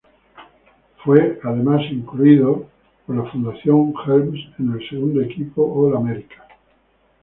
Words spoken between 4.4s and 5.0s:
en el